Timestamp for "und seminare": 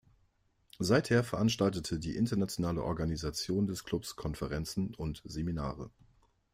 4.95-5.91